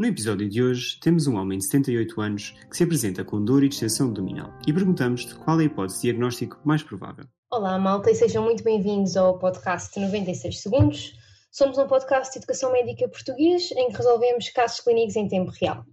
No 0.00 0.06
episódio 0.06 0.48
de 0.48 0.62
hoje, 0.62 0.98
temos 0.98 1.26
um 1.26 1.36
homem 1.36 1.58
de 1.58 1.66
78 1.66 2.20
anos 2.22 2.54
que 2.70 2.74
se 2.74 2.84
apresenta 2.84 3.22
com 3.22 3.44
dor 3.44 3.62
e 3.62 3.68
distensão 3.68 4.06
abdominal 4.06 4.50
e 4.66 4.72
perguntamos-te 4.72 5.34
qual 5.34 5.60
é 5.60 5.64
a 5.64 5.66
hipótese 5.66 5.96
de 5.96 6.02
diagnóstico 6.04 6.58
mais 6.64 6.82
provável. 6.82 7.26
Olá, 7.50 7.78
malta, 7.78 8.10
e 8.10 8.14
sejam 8.14 8.42
muito 8.42 8.64
bem-vindos 8.64 9.14
ao 9.14 9.38
podcast 9.38 10.00
96 10.00 10.62
Segundos. 10.62 11.12
Somos 11.52 11.76
um 11.76 11.86
podcast 11.86 12.32
de 12.32 12.38
educação 12.38 12.72
médica 12.72 13.10
português 13.10 13.70
em 13.72 13.90
que 13.90 13.96
resolvemos 13.98 14.48
casos 14.48 14.80
clínicos 14.80 15.16
em 15.16 15.28
tempo 15.28 15.50
real. 15.50 15.84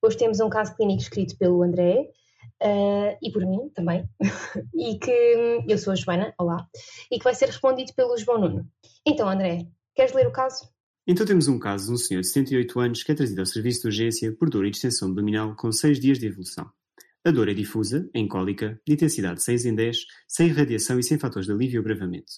Hoje 0.00 0.16
temos 0.16 0.40
um 0.40 0.48
caso 0.48 0.74
clínico 0.74 1.02
escrito 1.02 1.36
pelo 1.36 1.62
André 1.62 2.08
uh, 2.62 3.18
e 3.20 3.30
por 3.30 3.44
mim 3.44 3.68
também, 3.74 4.08
e 4.74 4.98
que 4.98 5.66
eu 5.68 5.76
sou 5.76 5.92
a 5.92 5.96
Joana, 5.96 6.32
olá, 6.38 6.66
e 7.12 7.18
que 7.18 7.24
vai 7.24 7.34
ser 7.34 7.44
respondido 7.44 7.92
pelo 7.92 8.16
João 8.16 8.40
Nuno. 8.40 8.66
Então, 9.06 9.28
André, 9.28 9.66
queres 9.94 10.14
ler 10.14 10.26
o 10.26 10.32
caso? 10.32 10.66
Então 11.06 11.26
temos 11.26 11.48
um 11.48 11.58
caso 11.58 11.86
de 11.86 11.92
um 11.92 11.96
senhor 11.96 12.20
de 12.20 12.28
78 12.28 12.80
anos 12.80 13.02
que 13.02 13.10
é 13.10 13.14
trazido 13.14 13.40
ao 13.40 13.46
serviço 13.46 13.80
de 13.80 13.86
urgência 13.88 14.36
por 14.36 14.50
dor 14.50 14.66
e 14.66 14.70
distensão 14.70 15.08
abdominal 15.08 15.56
com 15.56 15.72
6 15.72 15.98
dias 15.98 16.18
de 16.18 16.26
evolução. 16.26 16.70
A 17.24 17.30
dor 17.30 17.48
é 17.48 17.54
difusa, 17.54 18.08
em 18.14 18.26
cólica, 18.26 18.80
de 18.86 18.94
intensidade 18.94 19.42
6 19.42 19.66
em 19.66 19.74
10, 19.74 19.98
sem 20.28 20.48
irradiação 20.48 20.98
e 20.98 21.02
sem 21.02 21.18
fatores 21.18 21.46
de 21.46 21.52
alívio 21.52 21.80
ou 21.80 21.84
agravamento. 21.84 22.32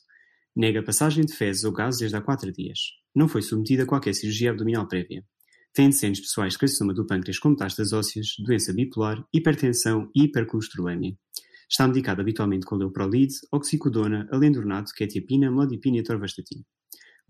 Nega 0.56 0.82
passagem 0.82 1.24
de 1.24 1.32
fezes 1.32 1.64
ou 1.64 1.72
gases 1.72 2.00
desde 2.00 2.16
há 2.16 2.20
4 2.20 2.52
dias. 2.52 2.78
Não 3.14 3.28
foi 3.28 3.42
submetida 3.42 3.84
a 3.84 3.86
qualquer 3.86 4.14
cirurgia 4.14 4.50
abdominal 4.50 4.88
prévia. 4.88 5.24
Tem 5.72 5.86
antecedentes 5.86 6.20
pessoais 6.22 6.52
de 6.52 6.58
carcinoma 6.58 6.92
do 6.92 7.06
pâncreas 7.06 7.38
com 7.38 7.50
metástases 7.50 7.92
ósseas, 7.92 8.34
doença 8.44 8.72
bipolar, 8.72 9.24
hipertensão 9.32 10.10
e 10.14 10.24
hipercolesterolemia. 10.24 11.16
Está 11.70 11.88
medicado 11.88 12.20
habitualmente 12.20 12.66
com 12.66 12.76
leuprolide, 12.76 13.34
oxicodona, 13.50 14.28
alendronato, 14.30 14.92
quetiapina, 14.94 15.50
modipina 15.50 15.98
e 15.98 16.02
torvastatina. 16.02 16.62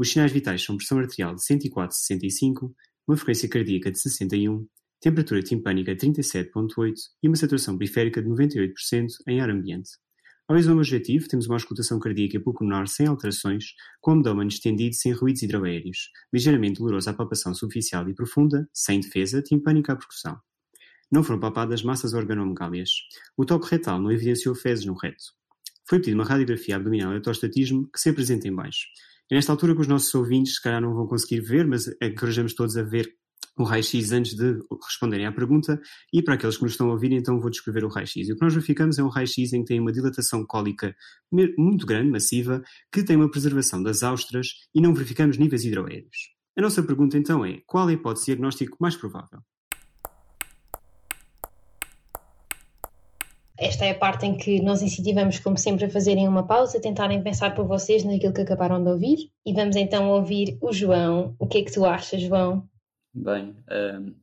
Os 0.02 0.10
sinais 0.10 0.32
vitais 0.32 0.64
são 0.64 0.76
pressão 0.76 0.98
arterial 0.98 1.32
de 1.32 1.42
104/65, 1.42 2.74
uma 3.06 3.16
frequência 3.16 3.48
cardíaca 3.48 3.88
de 3.88 4.00
61, 4.00 4.66
temperatura 5.00 5.40
timpânica 5.40 5.94
de 5.94 6.00
37.8 6.00 6.94
e 7.22 7.28
uma 7.28 7.36
saturação 7.36 7.78
periférica 7.78 8.20
de 8.20 8.28
98% 8.28 9.06
em 9.28 9.40
ar 9.40 9.48
ambiente. 9.48 9.90
Ao 10.48 10.56
exame 10.56 10.80
objetivo, 10.80 11.28
temos 11.28 11.46
uma 11.46 11.54
auscultação 11.54 12.00
cardíaca 12.00 12.40
pulmonar 12.40 12.88
sem 12.88 13.06
alterações, 13.06 13.74
com 14.00 14.10
o 14.10 14.14
abdômen 14.14 14.48
estendido 14.48 14.96
sem 14.96 15.12
ruídos 15.12 15.42
hidroaéreos, 15.42 16.10
ligeiramente 16.34 16.80
dolorosa 16.80 17.12
à 17.12 17.14
palpação 17.14 17.54
superficial 17.54 18.08
e 18.08 18.12
profunda, 18.12 18.68
sem 18.74 18.98
defesa, 18.98 19.40
timpânica 19.40 19.92
à 19.92 19.96
percussão. 19.96 20.36
Não 21.12 21.22
foram 21.22 21.38
palpadas 21.38 21.84
massas 21.84 22.12
organomegálias. 22.12 22.90
O 23.36 23.44
toque 23.44 23.70
retal 23.70 24.02
não 24.02 24.10
evidenciou 24.10 24.56
fezes 24.56 24.84
no 24.84 24.94
reto. 24.94 25.22
Foi 25.88 26.00
pedida 26.00 26.16
uma 26.16 26.24
radiografia 26.24 26.74
abdominal 26.74 27.12
e 27.12 27.14
eletrostatismo 27.14 27.88
que 27.88 28.00
se 28.00 28.08
apresenta 28.08 28.48
em 28.48 28.52
baixo. 28.52 28.88
É 29.32 29.34
nesta 29.34 29.50
altura 29.50 29.74
que 29.74 29.80
os 29.80 29.88
nossos 29.88 30.14
ouvintes, 30.14 30.56
se 30.56 30.62
calhar, 30.62 30.78
não 30.78 30.92
vão 30.92 31.06
conseguir 31.06 31.40
ver, 31.40 31.66
mas 31.66 31.86
encorajamos 32.02 32.52
todos 32.52 32.76
a 32.76 32.82
ver 32.82 33.10
o 33.56 33.64
raio-x 33.64 34.12
antes 34.12 34.36
de 34.36 34.58
responderem 34.86 35.24
à 35.24 35.32
pergunta 35.32 35.80
e 36.12 36.22
para 36.22 36.34
aqueles 36.34 36.58
que 36.58 36.62
nos 36.64 36.72
estão 36.72 36.90
a 36.90 36.92
ouvir, 36.92 37.12
então 37.12 37.40
vou 37.40 37.48
descrever 37.48 37.82
o 37.82 37.88
raio-x. 37.88 38.28
E 38.28 38.30
o 38.30 38.36
que 38.36 38.42
nós 38.42 38.52
verificamos 38.52 38.98
é 38.98 39.02
um 39.02 39.08
raio-x 39.08 39.54
em 39.54 39.60
que 39.60 39.68
tem 39.68 39.80
uma 39.80 39.90
dilatação 39.90 40.44
cólica 40.44 40.94
muito 41.56 41.86
grande, 41.86 42.10
massiva, 42.10 42.62
que 42.92 43.02
tem 43.02 43.16
uma 43.16 43.30
preservação 43.30 43.82
das 43.82 44.02
austras 44.02 44.48
e 44.74 44.82
não 44.82 44.92
verificamos 44.92 45.38
níveis 45.38 45.64
hidroaéreos. 45.64 46.34
A 46.54 46.60
nossa 46.60 46.82
pergunta 46.82 47.16
então 47.16 47.42
é, 47.42 47.62
qual 47.66 47.88
é 47.88 47.92
a 47.92 47.94
hipótese 47.94 48.26
diagnóstico 48.26 48.76
mais 48.78 48.96
provável? 48.96 49.40
Esta 53.58 53.84
é 53.84 53.90
a 53.90 53.98
parte 53.98 54.26
em 54.26 54.36
que 54.36 54.62
nós 54.62 54.82
incentivamos, 54.82 55.38
como 55.38 55.58
sempre, 55.58 55.84
a 55.84 55.90
fazerem 55.90 56.26
uma 56.26 56.46
pausa, 56.46 56.80
tentarem 56.80 57.22
pensar 57.22 57.54
por 57.54 57.66
vocês 57.66 58.02
naquilo 58.02 58.32
que 58.32 58.40
acabaram 58.40 58.82
de 58.82 58.90
ouvir. 58.90 59.30
E 59.44 59.52
vamos 59.52 59.76
então 59.76 60.10
ouvir 60.10 60.56
o 60.60 60.72
João. 60.72 61.36
O 61.38 61.46
que 61.46 61.58
é 61.58 61.64
que 61.64 61.72
tu 61.72 61.84
achas, 61.84 62.20
João? 62.20 62.66
Bem, 63.14 63.54
hum, 63.70 64.14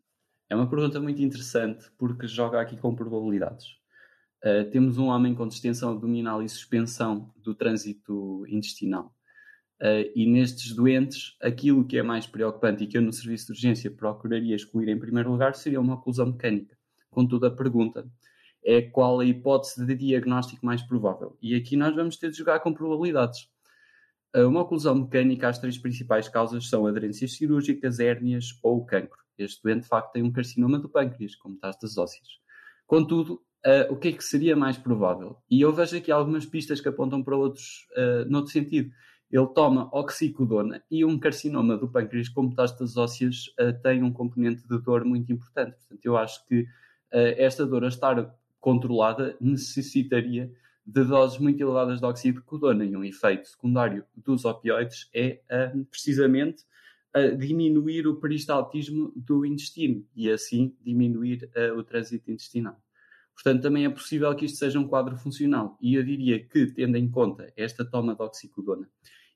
é 0.49 0.55
uma 0.55 0.67
pergunta 0.67 0.99
muito 0.99 1.21
interessante 1.21 1.85
porque 1.97 2.27
joga 2.27 2.59
aqui 2.59 2.75
com 2.75 2.95
probabilidades. 2.95 3.67
Uh, 4.43 4.69
temos 4.71 4.97
um 4.97 5.07
homem 5.07 5.35
com 5.35 5.47
distensão 5.47 5.91
abdominal 5.91 6.41
e 6.41 6.49
suspensão 6.49 7.31
do 7.37 7.53
trânsito 7.53 8.45
intestinal. 8.47 9.13
Uh, 9.81 10.09
e 10.15 10.25
nestes 10.25 10.73
doentes, 10.73 11.35
aquilo 11.41 11.85
que 11.85 11.97
é 11.97 12.03
mais 12.03 12.25
preocupante 12.25 12.83
e 12.83 12.87
que 12.87 12.97
eu 12.97 13.01
no 13.01 13.13
serviço 13.13 13.47
de 13.47 13.51
urgência 13.51 13.91
procuraria 13.91 14.55
excluir 14.55 14.89
em 14.89 14.97
primeiro 14.97 15.31
lugar 15.31 15.55
seria 15.55 15.79
uma 15.79 15.95
oclusão 15.95 16.25
mecânica. 16.25 16.75
Contudo, 17.09 17.45
a 17.45 17.51
pergunta 17.51 18.07
é 18.63 18.81
qual 18.81 19.19
a 19.19 19.25
hipótese 19.25 19.85
de 19.85 19.95
diagnóstico 19.95 20.65
mais 20.65 20.81
provável. 20.81 21.37
E 21.41 21.55
aqui 21.55 21.75
nós 21.75 21.95
vamos 21.95 22.17
ter 22.17 22.29
de 22.29 22.37
jogar 22.37 22.59
com 22.59 22.73
probabilidades. 22.73 23.49
Uma 24.35 24.61
oclusão 24.61 24.93
mecânica, 24.93 25.47
as 25.47 25.57
três 25.57 25.77
principais 25.77 26.29
causas 26.29 26.69
são 26.69 26.85
aderências 26.85 27.33
cirúrgicas, 27.33 27.99
hérnias 27.99 28.59
ou 28.61 28.85
cancro. 28.85 29.17
Este 29.37 29.63
doente, 29.63 29.83
de 29.83 29.87
facto, 29.87 30.11
tem 30.11 30.21
um 30.21 30.31
carcinoma 30.31 30.77
do 30.77 30.89
pâncreas, 30.89 31.35
com 31.35 31.49
metástases 31.49 31.97
ósseas. 31.97 32.27
Contudo, 32.85 33.41
uh, 33.65 33.91
o 33.91 33.97
que 33.97 34.09
é 34.09 34.11
que 34.11 34.23
seria 34.23 34.55
mais 34.55 34.77
provável? 34.77 35.37
E 35.49 35.61
eu 35.61 35.73
vejo 35.73 35.97
aqui 35.97 36.11
algumas 36.11 36.45
pistas 36.45 36.81
que 36.81 36.89
apontam 36.89 37.23
para 37.23 37.35
outros, 37.35 37.87
uh, 37.97 38.29
noutro 38.29 38.51
sentido. 38.51 38.91
Ele 39.31 39.47
toma 39.47 39.89
oxicodona 39.93 40.83
e 40.89 41.05
um 41.05 41.17
carcinoma 41.17 41.77
do 41.77 41.87
pâncreas 41.87 42.27
com 42.29 42.43
metástases 42.43 42.97
ósseas 42.97 43.45
uh, 43.59 43.79
tem 43.81 44.03
um 44.03 44.11
componente 44.11 44.67
de 44.67 44.79
dor 44.81 45.05
muito 45.05 45.31
importante. 45.31 45.77
Portanto, 45.77 46.03
eu 46.03 46.17
acho 46.17 46.45
que 46.47 46.61
uh, 46.61 46.67
esta 47.37 47.65
dor 47.65 47.85
a 47.85 47.87
estar 47.87 48.35
controlada 48.59 49.35
necessitaria 49.39 50.51
de 50.85 51.03
doses 51.03 51.37
muito 51.37 51.61
elevadas 51.61 51.99
de 51.99 52.05
óxido 52.05 52.39
de 52.39 52.45
codona 52.45 52.83
e 52.83 52.95
um 52.95 53.03
efeito 53.03 53.47
secundário 53.47 54.03
dos 54.15 54.43
opioides 54.43 55.07
é 55.13 55.41
uh, 55.51 55.85
precisamente 55.85 56.63
uh, 57.15 57.37
diminuir 57.37 58.07
o 58.07 58.19
peristaltismo 58.19 59.13
do 59.15 59.45
intestino 59.45 60.05
e 60.15 60.31
assim 60.31 60.75
diminuir 60.81 61.49
uh, 61.55 61.77
o 61.77 61.83
trânsito 61.83 62.31
intestinal. 62.31 62.81
Portanto, 63.35 63.61
também 63.61 63.85
é 63.85 63.89
possível 63.89 64.35
que 64.35 64.45
isto 64.45 64.57
seja 64.57 64.79
um 64.79 64.87
quadro 64.87 65.15
funcional 65.15 65.77
e 65.79 65.95
eu 65.95 66.03
diria 66.03 66.43
que, 66.43 66.65
tendo 66.67 66.97
em 66.97 67.09
conta 67.09 67.53
esta 67.55 67.85
toma 67.85 68.15
de 68.15 68.21
oxicodona, 68.21 68.89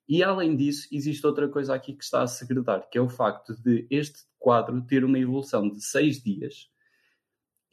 e 0.10 0.22
além 0.22 0.58
disso, 0.58 0.90
existe 0.92 1.26
outra 1.26 1.48
coisa 1.48 1.74
aqui 1.74 1.94
que 1.94 2.04
está 2.04 2.24
a 2.24 2.28
segredar, 2.28 2.90
que 2.90 2.98
é 2.98 3.02
o 3.02 3.08
facto 3.08 3.56
de 3.56 3.88
este 3.90 4.20
quadro 4.38 4.82
ter 4.82 5.06
uma 5.06 5.18
evolução 5.18 5.70
de 5.70 5.82
seis 5.82 6.22
dias 6.22 6.70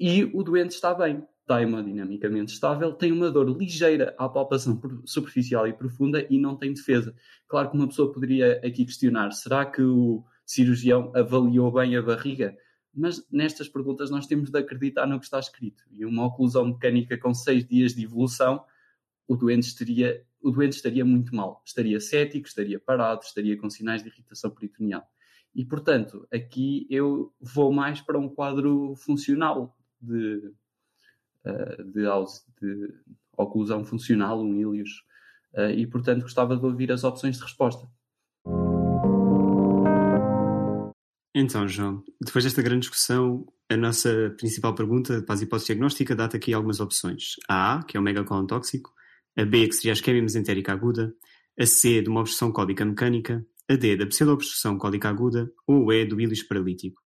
e 0.01 0.25
o 0.25 0.43
doente 0.43 0.71
está 0.71 0.95
bem 0.95 1.23
está 1.51 1.61
hemodinamicamente 1.61 2.53
estável, 2.53 2.93
tem 2.93 3.11
uma 3.11 3.29
dor 3.29 3.49
ligeira 3.49 4.15
à 4.17 4.29
palpação 4.29 4.81
superficial 5.05 5.67
e 5.67 5.73
profunda 5.73 6.25
e 6.31 6.39
não 6.39 6.57
tem 6.57 6.73
defesa. 6.73 7.13
Claro 7.49 7.71
que 7.71 7.77
uma 7.77 7.89
pessoa 7.89 8.13
poderia 8.13 8.59
aqui 8.59 8.85
questionar: 8.85 9.33
será 9.33 9.67
que 9.67 9.83
o 9.83 10.25
cirurgião 10.47 11.11
avaliou 11.15 11.73
bem 11.73 11.97
a 11.97 12.03
barriga? 12.03 12.57
Mas 12.95 13.27
nestas 13.31 13.69
perguntas 13.69 14.11
nós 14.11 14.27
temos 14.27 14.51
de 14.51 14.59
acreditar 14.59 15.07
no 15.07 15.19
que 15.19 15.25
está 15.25 15.41
escrito. 15.41 15.83
E 15.91 16.05
uma 16.05 16.27
oclusão 16.27 16.65
mecânica 16.67 17.19
com 17.19 17.35
seis 17.35 17.67
dias 17.67 17.95
de 17.95 18.05
evolução, 18.05 18.65
o 19.27 19.37
doente 19.37 19.67
estaria, 19.67 20.25
o 20.41 20.51
doente 20.51 20.75
estaria 20.75 21.05
muito 21.05 21.35
mal. 21.35 21.63
Estaria 21.65 22.01
cético, 22.01 22.47
estaria 22.47 22.79
parado, 22.79 23.23
estaria 23.25 23.57
com 23.57 23.69
sinais 23.69 24.03
de 24.03 24.09
irritação 24.09 24.51
peritoneal. 24.51 25.05
E, 25.53 25.65
portanto, 25.65 26.29
aqui 26.33 26.87
eu 26.89 27.33
vou 27.41 27.73
mais 27.73 28.01
para 28.01 28.19
um 28.19 28.29
quadro 28.29 28.95
funcional 28.97 29.77
de 30.01 30.53
uh, 31.45 31.85
de, 31.85 32.03
de, 32.61 32.95
oclusão 33.37 33.85
funcional, 33.85 34.43
um 34.43 34.75
ilhos, 34.75 34.91
uh, 35.55 35.71
e 35.71 35.87
portanto 35.87 36.23
gostava 36.23 36.57
de 36.57 36.65
ouvir 36.65 36.93
as 36.93 37.05
opções 37.05 37.37
de 37.37 37.43
resposta. 37.43 37.89
Então, 41.35 41.67
João, 41.69 42.03
depois 42.21 42.45
desta 42.45 42.61
grande 42.61 42.81
discussão, 42.81 43.47
a 43.69 43.77
nossa 43.77 44.35
principal 44.37 44.75
pergunta 44.75 45.23
para 45.23 45.37
as 45.37 45.43
hipóteses 45.43 45.67
diagnósticas 45.67 46.17
dá-te 46.17 46.37
aqui 46.37 46.53
algumas 46.53 46.81
opções. 46.81 47.37
A 47.49 47.77
A, 47.77 47.83
que 47.85 47.97
é 47.97 48.01
o 48.01 48.03
megacolon 48.03 48.47
tóxico, 48.47 48.93
a 49.39 49.45
B, 49.45 49.69
que 49.69 49.75
seria 49.75 49.93
a 49.93 49.95
isquemia 49.95 50.23
mesentérica 50.23 50.73
aguda, 50.73 51.15
a 51.59 51.65
C, 51.65 52.03
de 52.03 52.09
uma 52.09 52.21
obstrução 52.21 52.51
cólica 52.51 52.85
mecânica, 52.85 53.47
a 53.71 53.77
D, 53.77 53.97
da 53.97 54.07
pseudo-obstrução 54.07 54.77
cólica 54.77 55.09
aguda, 55.09 55.51
ou 55.67 55.93
E, 55.93 56.05
do 56.05 56.21
ílis 56.21 56.43
paralítico. 56.43 57.00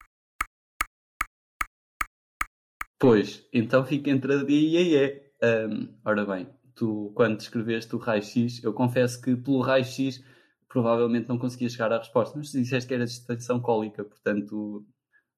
Pois, 3.05 3.47
então 3.53 3.85
fica 3.85 4.11
entre 4.11 4.33
a 4.33 4.43
D 4.43 4.53
e 4.53 4.77
a 4.77 4.81
E. 4.81 5.69
Um, 5.69 5.89
ora 6.05 6.25
bem, 6.25 6.49
tu 6.75 7.13
quando 7.15 7.39
escreveste 7.39 7.95
o 7.95 7.99
raio-x, 7.99 8.65
eu 8.65 8.73
confesso 8.73 9.21
que 9.21 9.37
pelo 9.37 9.61
raio-x 9.61 10.25
provavelmente 10.69 11.29
não 11.29 11.39
conseguia 11.39 11.69
chegar 11.69 11.93
à 11.93 11.99
resposta, 11.99 12.37
mas 12.39 12.51
disseste 12.51 12.89
que 12.89 12.95
era 12.95 13.05
distensão 13.05 13.61
cólica, 13.61 14.03
portanto 14.03 14.87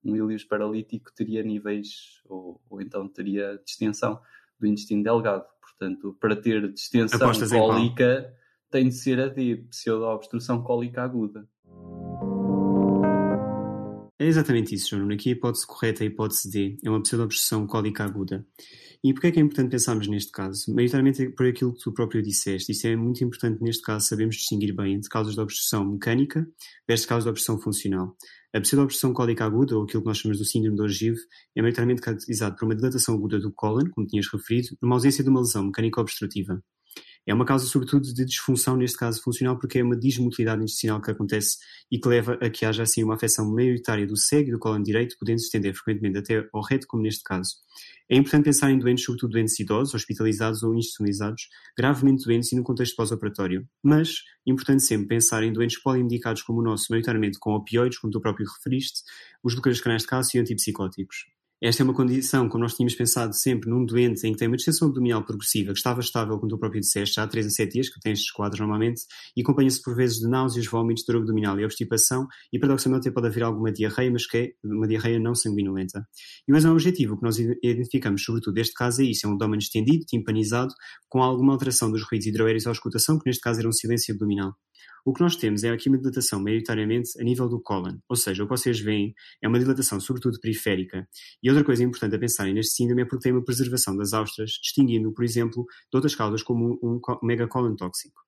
um 0.05 0.15
ilíos 0.15 0.45
paralítico 0.45 1.13
teria 1.13 1.43
níveis, 1.43 2.23
ou, 2.27 2.61
ou 2.71 2.81
então 2.81 3.09
teria 3.09 3.61
distensão 3.65 4.21
do 4.61 4.67
intestino 4.67 5.03
delgado. 5.03 5.45
Portanto, 5.61 6.17
para 6.21 6.37
ter 6.37 6.73
distensão 6.73 7.21
Apostas 7.21 7.51
cólica, 7.51 8.33
tem 8.71 8.89
de 8.89 8.95
ser 8.95 9.21
a 9.21 9.27
D, 9.27 9.67
pseudo-obstrução 9.69 10.63
cólica 10.63 11.03
aguda. 11.03 11.49
É 14.19 14.27
exatamente 14.27 14.75
isso, 14.75 14.97
João. 14.97 15.11
Aqui 15.11 15.29
a 15.29 15.33
hipótese 15.33 15.67
correta, 15.67 16.03
a 16.03 16.07
hipótese 16.07 16.51
D, 16.51 16.79
é 16.83 16.89
uma 16.89 17.03
pseudo-obstrução 17.03 17.67
cólica 17.67 18.03
aguda. 18.03 18.47
E 19.05 19.13
porquê 19.13 19.27
é 19.27 19.31
que 19.31 19.39
é 19.39 19.43
importante 19.43 19.71
pensarmos 19.71 20.09
neste 20.09 20.33
caso? 20.33 20.75
Maioritariamente 20.75 21.29
por 21.31 21.47
aquilo 21.47 21.75
que 21.75 21.81
tu 21.81 21.93
próprio 21.93 22.23
disseste. 22.23 22.73
Isso 22.73 22.87
é 22.87 22.97
muito 22.97 23.23
importante 23.23 23.63
neste 23.63 23.83
caso, 23.83 24.09
sabemos 24.09 24.37
distinguir 24.37 24.75
bem 24.75 24.95
entre 24.95 25.11
causas 25.11 25.35
de 25.35 25.41
obstrução 25.41 25.85
mecânica 25.85 26.49
versus 26.89 27.05
causas 27.05 27.25
de 27.25 27.31
obstrução 27.31 27.61
funcional. 27.61 28.17
A 28.55 28.61
pseudo-obstrução 28.61 29.13
cólica 29.13 29.45
aguda, 29.45 29.77
ou 29.77 29.85
aquilo 29.85 30.03
que 30.03 30.09
nós 30.09 30.17
chamamos 30.17 30.39
do 30.39 30.47
síndrome 30.47 30.77
de 30.77 30.83
ogive, 30.83 31.21
é 31.55 31.61
maioritariamente 31.61 32.01
caracterizado 32.01 32.57
por 32.57 32.65
uma 32.65 32.75
dilatação 32.75 33.15
aguda 33.17 33.39
do 33.39 33.53
cólon, 33.53 33.91
como 33.91 34.07
tinhas 34.07 34.27
referido, 34.33 34.69
numa 34.81 34.97
ausência 34.97 35.23
de 35.23 35.29
uma 35.29 35.41
lesão 35.41 35.67
mecânica 35.67 36.01
obstrutiva. 36.01 36.63
É 37.27 37.35
uma 37.35 37.45
causa, 37.45 37.67
sobretudo, 37.67 38.15
de 38.15 38.25
disfunção, 38.25 38.77
neste 38.77 38.97
caso 38.97 39.21
funcional, 39.21 39.59
porque 39.59 39.81
é 39.81 39.83
uma 39.83 39.97
dismotilidade 39.97 40.63
intestinal 40.63 41.03
que 41.03 41.11
acontece 41.11 41.59
e 41.91 41.99
que 41.99 42.09
leva 42.09 42.39
a 42.41 42.49
que 42.49 42.65
haja, 42.65 42.85
assim, 42.85 43.03
uma 43.03 43.15
afecção 43.15 43.51
maioritária 43.53 44.07
do 44.07 44.17
cego 44.17 44.51
e 44.51 44.53
do 44.53 44.59
cólon 44.61 44.81
direito, 44.81 45.17
podendo 45.19 45.41
se 45.41 45.47
estender 45.47 45.75
frequentemente 45.75 46.19
até 46.19 46.49
ao 46.53 46.63
reto, 46.63 46.87
como 46.87 47.03
neste 47.03 47.25
caso. 47.25 47.57
É 48.09 48.17
importante 48.17 48.45
pensar 48.45 48.71
em 48.71 48.79
doentes, 48.79 49.05
sobretudo 49.05 49.33
doentes 49.33 49.59
idosos, 49.59 49.93
hospitalizados 49.95 50.63
ou 50.63 50.73
institucionalizados, 50.73 51.49
gravemente 51.77 52.25
doentes 52.25 52.53
e 52.53 52.57
no 52.57 52.63
contexto 52.63 52.95
pós-operatório. 52.95 53.67
Mas, 53.83 54.23
importante 54.47 54.85
sempre 54.85 55.09
pensar 55.09 55.43
em 55.43 55.53
doentes 55.53 55.83
poliindicados 55.83 56.43
como 56.43 56.61
o 56.61 56.63
nosso, 56.63 56.87
maioritariamente 56.91 57.39
com 57.41 57.55
opioides, 57.55 57.99
como 57.99 58.13
tu 58.13 58.21
próprio 58.21 58.47
referiste, 58.47 59.01
os 59.43 59.55
bloqueios 59.55 59.81
canais 59.81 60.03
de 60.03 60.09
cálcio 60.09 60.39
e 60.39 60.41
antipsicóticos. 60.41 61.36
Esta 61.63 61.83
é 61.83 61.85
uma 61.85 61.95
condição, 61.95 62.51
como 62.51 62.65
nós 62.65 62.75
tínhamos 62.75 62.95
pensado 62.95 63.35
sempre, 63.35 63.71
num 63.71 63.83
doente 63.87 64.27
em 64.27 64.33
que 64.33 64.39
tem 64.39 64.47
uma 64.47 64.59
distensão 64.59 64.89
abdominal 64.89 65.25
progressiva, 65.25 65.73
que 65.73 65.79
estava 65.79 66.01
estável, 66.01 66.37
como 66.37 66.51
tu 66.51 66.59
próprio 66.59 66.83
disseste, 66.83 67.19
há 67.19 67.27
3 67.27 67.47
a 67.47 67.51
7 67.51 67.73
dias, 67.73 67.89
que 67.89 67.99
tem 67.99 68.13
estes 68.13 68.31
quadros 68.31 68.61
normalmente, 68.61 69.01
e 69.35 69.41
acompanha-se 69.41 69.81
por 69.81 69.97
vezes 69.97 70.19
de 70.19 70.29
náuseas, 70.29 70.67
vômitos, 70.67 71.03
dor 71.07 71.17
abdominal 71.17 71.59
e 71.59 71.65
obstipação, 71.65 72.27
e 72.53 72.59
paradoxalmente 72.59 73.11
pode 73.11 73.29
haver 73.29 73.43
alguma 73.43 73.73
diarreia, 73.73 74.11
mas 74.11 74.27
que 74.27 74.37
é 74.37 74.51
uma 74.63 74.87
diarreia 74.87 75.19
não 75.19 75.35
sanguinolenta. 75.35 76.07
E 76.47 76.53
o 76.53 76.57
exame 76.59 76.75
objetivo, 76.75 77.17
que 77.17 77.25
nós 77.25 77.39
identificamos, 77.39 78.23
sobretudo 78.23 78.55
neste 78.55 78.75
caso, 78.75 79.01
é 79.01 79.07
isso, 79.07 79.27
é 79.27 79.31
um 79.31 79.33
abdômen 79.33 79.59
estendido, 79.59 80.05
timpanizado, 80.05 80.75
com 81.09 81.23
alguma 81.23 81.55
alteração 81.55 81.91
dos 81.91 82.03
ruídos 82.03 82.27
hidroaéreos 82.27 82.67
à 82.67 82.73
escutação, 82.73 83.19
que 83.19 83.25
neste 83.25 83.41
caso 83.41 83.61
era 83.61 83.69
um 83.69 83.73
silêncio 83.73 84.13
abdominal. 84.13 84.53
O 85.07 85.13
que 85.13 85.21
nós 85.21 85.37
temos 85.37 85.63
é 85.63 85.71
aqui 85.71 85.89
uma 85.89 85.99
dilatação 85.99 86.43
maioritariamente 86.43 87.11
a 87.21 87.23
nível 87.23 87.49
do 87.49 87.61
cólon, 87.61 87.97
ou 88.09 88.17
seja, 88.17 88.43
o 88.43 88.47
que 88.49 88.51
vocês 88.51 88.81
veem 88.81 89.15
é 89.41 89.47
uma 89.47 89.57
dilatação 89.57 90.01
sobretudo 90.01 90.41
periférica. 90.41 91.09
E 91.41 91.49
outra 91.49 91.63
coisa 91.63 91.85
importante 91.85 92.17
a 92.17 92.19
pensarem 92.19 92.53
neste 92.53 92.75
síndrome 92.75 93.03
é 93.03 93.05
porque 93.05 93.23
tem 93.23 93.31
uma 93.31 93.45
preservação 93.45 93.97
das 93.97 94.13
austras, 94.13 94.51
distinguindo, 94.61 95.13
por 95.13 95.25
exemplo, 95.25 95.65
de 95.65 95.97
outras 95.97 96.17
causas 96.17 96.43
como 96.43 96.77
um 96.83 97.01
megacolon 97.25 97.77
tóxico. 97.77 98.21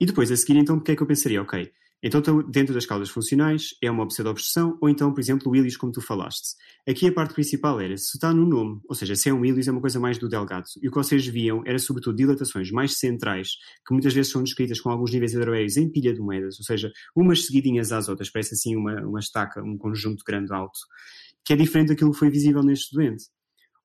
E 0.00 0.04
depois, 0.04 0.32
a 0.32 0.36
seguir, 0.36 0.56
então, 0.56 0.78
o 0.78 0.82
que 0.82 0.90
é 0.90 0.96
que 0.96 1.02
eu 1.04 1.06
pensaria? 1.06 1.40
Ok, 1.40 1.70
então, 2.06 2.42
dentro 2.42 2.74
das 2.74 2.84
causas 2.84 3.08
funcionais, 3.08 3.70
é 3.82 3.90
uma 3.90 4.06
pseudo-obstrução, 4.06 4.76
ou 4.78 4.90
então, 4.90 5.10
por 5.10 5.20
exemplo, 5.20 5.48
o 5.48 5.52
Willis, 5.52 5.74
como 5.74 5.90
tu 5.90 6.02
falaste. 6.02 6.54
Aqui 6.86 7.06
a 7.06 7.12
parte 7.12 7.32
principal 7.32 7.80
era, 7.80 7.96
se 7.96 8.16
está 8.16 8.30
no 8.30 8.44
nome, 8.46 8.78
ou 8.86 8.94
seja, 8.94 9.16
se 9.16 9.30
é 9.30 9.32
um 9.32 9.40
Willis, 9.40 9.68
é 9.68 9.72
uma 9.72 9.80
coisa 9.80 9.98
mais 9.98 10.18
do 10.18 10.28
delgado. 10.28 10.66
E 10.82 10.88
o 10.88 10.90
que 10.90 10.98
vocês 10.98 11.26
viam 11.26 11.62
era, 11.64 11.78
sobretudo, 11.78 12.14
dilatações 12.14 12.70
mais 12.70 12.98
centrais, 12.98 13.52
que 13.86 13.94
muitas 13.94 14.12
vezes 14.12 14.30
são 14.30 14.42
descritas 14.42 14.78
com 14.80 14.90
alguns 14.90 15.12
níveis 15.12 15.32
hidroaéreos 15.32 15.78
em 15.78 15.88
pilha 15.90 16.12
de 16.12 16.20
moedas, 16.20 16.58
ou 16.58 16.64
seja, 16.64 16.92
umas 17.16 17.46
seguidinhas 17.46 17.90
às 17.90 18.06
outras, 18.06 18.28
parece 18.30 18.52
assim 18.52 18.76
uma, 18.76 19.00
uma 19.00 19.20
estaca, 19.20 19.62
um 19.62 19.78
conjunto 19.78 20.22
grande 20.26 20.52
alto, 20.52 20.78
que 21.42 21.54
é 21.54 21.56
diferente 21.56 21.88
daquilo 21.88 22.12
que 22.12 22.18
foi 22.18 22.28
visível 22.28 22.62
neste 22.62 22.94
doente. 22.94 23.24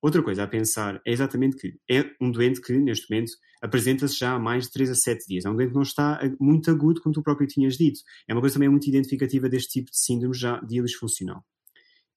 Outra 0.02 0.24
coisa 0.24 0.44
a 0.44 0.48
pensar 0.48 1.02
é 1.06 1.12
exatamente 1.12 1.58
que 1.58 1.78
é 1.90 2.10
um 2.22 2.32
doente 2.32 2.62
que, 2.62 2.74
neste 2.74 3.10
momento, 3.10 3.34
apresenta-se 3.62 4.18
já 4.18 4.34
há 4.34 4.40
mais 4.40 4.66
de 4.66 4.72
3 4.72 4.92
a 4.92 4.96
7 4.96 5.28
dias. 5.28 5.46
É 5.46 5.50
um 5.50 5.56
doente 5.56 5.70
que 5.70 5.76
não 5.76 5.82
está 5.82 6.20
muito 6.40 6.72
agudo, 6.72 7.02
como 7.02 7.14
tu 7.14 7.22
próprio 7.22 7.48
tinhas 7.48 7.76
dito. 7.78 8.00
É 8.28 8.34
uma 8.34 8.40
coisa 8.40 8.54
também 8.54 8.70
muito 8.70 8.88
identificativa 8.88 9.50
deste 9.50 9.80
tipo 9.80 9.92
de 9.92 10.00
síndrome 10.00 10.36
já 10.36 10.60
de 10.62 10.98
funcional. 10.98 11.44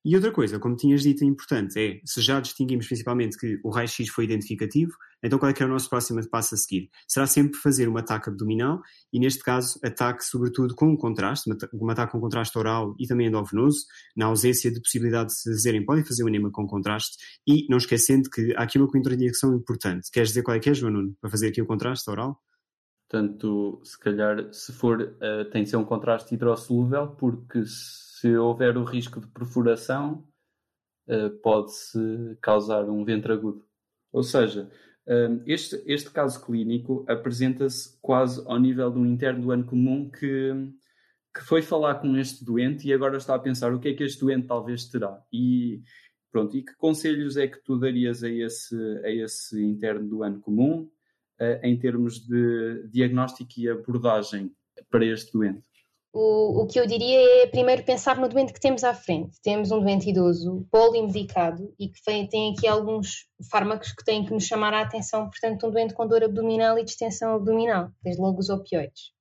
E 0.05 0.17
outra 0.17 0.33
coisa, 0.33 0.59
como 0.59 0.75
tinhas 0.75 1.03
dito, 1.03 1.25
importante 1.25 1.79
é, 1.79 2.01
se 2.05 2.21
já 2.21 2.41
distinguimos 2.41 2.87
principalmente 2.87 3.39
que 3.39 3.61
o 3.63 3.71
raio-x 3.71 4.09
foi 4.09 4.25
identificativo, 4.25 4.93
então 5.23 5.39
qual 5.39 5.49
é 5.49 5.55
que 5.55 5.63
é 5.63 5.67
o 5.67 5.69
nosso 5.69 5.89
próximo 5.89 6.21
passo 6.29 6.57
a 6.57 6.59
seguir? 6.59 6.91
Será 7.07 7.25
sempre 7.25 7.57
fazer 7.61 7.89
um 7.89 7.97
ataque 7.97 8.29
abdominal 8.29 8.81
e, 9.13 9.21
neste 9.21 9.45
caso, 9.45 9.79
ataque 9.85 10.25
sobretudo 10.25 10.75
com 10.75 10.97
contraste, 10.97 11.49
um 11.73 11.89
ataque 11.91 12.13
com 12.13 12.21
contraste 12.21 12.59
oral 12.59 12.97
e 12.99 13.07
também 13.07 13.29
endovenoso, 13.29 13.87
na 14.17 14.27
ausência 14.27 14.73
de 14.73 14.81
possibilidade 14.81 15.29
de 15.29 15.51
fazerem, 15.51 15.85
podem 15.85 16.05
fazer 16.05 16.25
um 16.25 16.29
enema 16.29 16.51
com 16.51 16.67
contraste 16.67 17.17
e 17.47 17.65
não 17.71 17.79
esquecendo 17.79 18.29
que 18.29 18.53
há 18.57 18.65
aqui 18.65 18.79
uma 18.79 18.91
contraindicação 18.91 19.55
importante. 19.55 20.11
Queres 20.11 20.31
dizer 20.31 20.43
qual 20.43 20.57
é 20.57 20.61
que 20.61 20.69
é, 20.69 20.75
João 20.75 20.93
Nuno, 20.93 21.17
para 21.21 21.31
fazer 21.31 21.49
aqui 21.49 21.63
o 21.63 21.67
contraste 21.67 22.11
oral? 22.11 22.41
Portanto, 23.09 23.81
se 23.85 23.99
calhar, 24.01 24.53
se 24.53 24.73
for, 24.73 25.01
uh, 25.01 25.49
tem 25.51 25.63
de 25.63 25.71
ser 25.71 25.77
um 25.77 25.85
contraste 25.85 26.35
hidrossolúvel, 26.35 27.09
porque 27.09 27.63
se 28.23 28.37
houver 28.37 28.77
o 28.79 28.85
risco 28.85 29.21
de 29.21 29.27
perfuração, 29.27 30.25
uh, 31.09 31.31
pode-se 31.43 31.99
causar 32.41 32.89
um 32.89 33.05
ventre 33.05 33.33
agudo. 33.33 33.67
Ou 34.13 34.23
seja, 34.23 34.71
uh, 35.09 35.43
este, 35.45 35.83
este 35.87 36.09
caso 36.09 36.41
clínico 36.45 37.05
apresenta-se 37.09 37.99
quase 38.01 38.41
ao 38.47 38.61
nível 38.61 38.93
de 38.93 38.99
um 39.01 39.07
interno 39.07 39.43
do 39.43 39.51
ano 39.51 39.65
comum 39.65 40.09
que, 40.09 40.53
que 41.35 41.43
foi 41.43 41.63
falar 41.63 41.97
com 41.97 42.17
este 42.17 42.45
doente 42.45 42.87
e 42.87 42.93
agora 42.93 43.17
está 43.17 43.35
a 43.35 43.41
pensar 43.41 43.75
o 43.75 43.81
que 43.81 43.89
é 43.89 43.95
que 43.95 44.05
este 44.05 44.21
doente 44.21 44.47
talvez 44.47 44.85
terá. 44.89 45.21
E, 45.33 45.83
pronto, 46.31 46.57
e 46.57 46.63
que 46.63 46.77
conselhos 46.77 47.37
é 47.37 47.49
que 47.49 47.59
tu 47.59 47.77
darias 47.77 48.23
a 48.23 48.31
esse, 48.31 48.77
a 49.03 49.11
esse 49.11 49.61
interno 49.61 50.09
do 50.09 50.23
ano 50.23 50.41
comum? 50.41 50.89
uh, 51.43 51.59
em 51.67 51.77
termos 51.77 52.21
de 52.21 52.87
diagnóstico 52.89 53.53
e 53.59 53.69
abordagem 53.69 54.55
para 54.89 55.05
este 55.05 55.33
doente? 55.33 55.69
O, 56.13 56.63
o, 56.63 56.67
que 56.67 56.79
eu 56.79 56.87
diria 56.87 57.43
é 57.43 57.47
primeiro 57.47 57.85
pensar 57.85 58.19
no 58.19 58.29
doente 58.29 58.53
que 58.53 58.61
temos 58.61 58.85
à 58.85 58.93
frente. 58.93 59.41
Temos 59.43 59.71
um 59.71 59.81
doente 59.81 60.11
idoso 60.11 60.67
polimedicado 60.71 61.75
e 61.79 61.89
que 61.89 61.99
vem, 62.07 62.27
tem 62.27 62.53
aqui 62.53 62.67
alguns 62.67 63.27
fármacos 63.51 63.93
que 63.93 64.05
têm 64.05 64.23
que 64.23 64.33
nos 64.33 64.45
chamar 64.45 64.75
a 64.75 64.83
atenção, 64.83 65.31
portanto, 65.31 65.67
um 65.67 65.71
doente 65.71 65.95
com 65.95 66.07
dor 66.07 66.23
abdominal 66.23 66.79
e 66.79 66.85
distensão 66.85 67.35
abdominal, 67.35 67.91
desde 68.03 68.21
logo 68.21 68.41
os 68.41 68.51
opioides. 68.51 69.13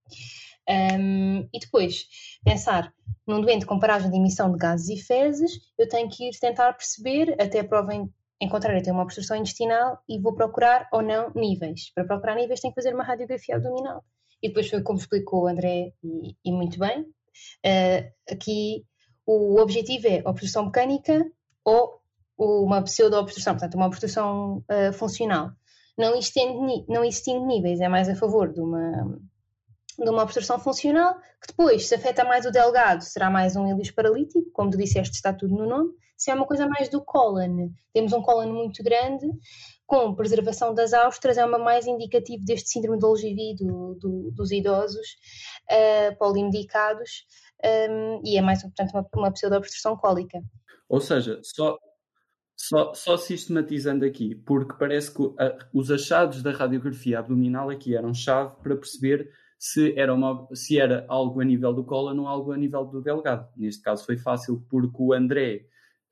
Um, 0.69 1.47
e 1.53 1.59
depois, 1.59 2.05
pensar 2.43 2.93
num 3.25 3.39
doente 3.39 3.65
com 3.65 3.79
paragem 3.79 4.11
de 4.11 4.17
emissão 4.17 4.51
de 4.51 4.57
gases 4.57 4.89
e 4.89 5.01
fezes, 5.01 5.59
eu 5.77 5.87
tenho 5.87 6.09
que 6.09 6.27
ir 6.27 6.39
tentar 6.39 6.73
perceber, 6.73 7.35
até 7.39 7.61
a 7.61 7.63
prova 7.63 7.93
encontrar 8.41 8.75
eu 8.75 8.83
tenho 8.83 8.95
uma 8.95 9.03
obstrução 9.03 9.37
intestinal 9.37 9.99
e 10.09 10.19
vou 10.19 10.33
procurar 10.33 10.89
ou 10.91 11.01
não 11.01 11.31
níveis. 11.33 11.91
Para 11.93 12.03
procurar 12.03 12.35
níveis 12.35 12.59
tenho 12.59 12.73
que 12.73 12.81
fazer 12.81 12.93
uma 12.93 13.03
radiografia 13.03 13.55
abdominal. 13.55 14.03
E 14.41 14.47
depois 14.47 14.69
foi 14.69 14.81
como 14.81 14.99
explicou 14.99 15.43
o 15.43 15.47
André 15.47 15.93
e, 16.03 16.35
e 16.43 16.51
muito 16.51 16.79
bem. 16.79 17.01
Uh, 17.01 18.11
aqui 18.29 18.85
o 19.25 19.59
objetivo 19.61 20.07
é 20.07 20.23
obstrução 20.25 20.65
mecânica 20.65 21.25
ou 21.63 22.01
uma 22.37 22.81
pseudo-obstrução, 22.81 23.53
portanto 23.53 23.75
uma 23.75 23.85
obstrução 23.85 24.63
uh, 24.69 24.93
funcional. 24.93 25.51
Não 25.97 26.15
existindo, 26.15 26.85
não 26.87 27.03
existindo 27.03 27.45
níveis, 27.45 27.79
é 27.79 27.87
mais 27.87 28.09
a 28.09 28.15
favor 28.15 28.51
de 28.51 28.59
uma, 28.59 29.19
de 29.99 30.09
uma 30.09 30.23
obstrução 30.23 30.59
funcional, 30.59 31.15
que 31.39 31.47
depois, 31.49 31.87
se 31.87 31.95
afeta 31.95 32.23
mais 32.23 32.45
o 32.45 32.51
delgado, 32.51 33.03
será 33.03 33.29
mais 33.29 33.55
um 33.55 33.67
ilhos 33.67 33.91
paralítico, 33.91 34.49
como 34.53 34.71
tu 34.71 34.77
disseste, 34.77 35.15
está 35.15 35.31
tudo 35.31 35.55
no 35.55 35.67
nome, 35.67 35.91
se 36.17 36.31
é 36.31 36.35
uma 36.35 36.47
coisa 36.47 36.67
mais 36.67 36.89
do 36.89 37.03
cólon. 37.03 37.69
Temos 37.93 38.13
um 38.13 38.21
cólon 38.21 38.51
muito 38.53 38.83
grande, 38.83 39.27
com 39.91 40.15
preservação 40.15 40.73
das 40.73 40.93
austras, 40.93 41.37
é 41.37 41.43
uma 41.43 41.59
mais 41.59 41.85
indicativo 41.85 42.45
deste 42.45 42.69
síndrome 42.69 42.97
de 42.97 43.05
Algivi 43.05 43.55
do, 43.57 43.95
do, 43.95 44.31
dos 44.31 44.49
idosos 44.49 45.17
uh, 45.69 46.17
polimedicados 46.17 47.25
um, 47.89 48.21
e 48.23 48.37
é 48.37 48.41
mais, 48.41 48.61
portanto, 48.61 48.91
uma, 48.93 49.05
uma 49.13 49.31
pseudo-obstrução 49.33 49.97
cólica. 49.97 50.41
Ou 50.87 51.01
seja, 51.01 51.41
só, 51.43 51.77
só, 52.55 52.93
só, 52.93 53.17
sistematizando 53.17 54.05
aqui, 54.05 54.33
porque 54.33 54.77
parece 54.79 55.13
que 55.13 55.23
a, 55.37 55.57
os 55.73 55.91
achados 55.91 56.41
da 56.41 56.53
radiografia 56.53 57.19
abdominal 57.19 57.69
aqui 57.69 57.93
eram 57.93 58.13
chave 58.13 58.55
para 58.63 58.77
perceber 58.77 59.29
se 59.59 59.93
era, 59.99 60.13
uma, 60.13 60.47
se 60.53 60.79
era 60.79 61.05
algo 61.09 61.41
a 61.41 61.43
nível 61.43 61.73
do 61.73 61.83
cólon 61.83 62.17
ou 62.21 62.27
algo 62.29 62.53
a 62.53 62.57
nível 62.57 62.85
do 62.85 63.01
delgado. 63.01 63.45
Neste 63.57 63.81
caso 63.81 64.05
foi 64.05 64.15
fácil 64.15 64.65
porque 64.69 64.97
o 65.01 65.11
André 65.11 65.65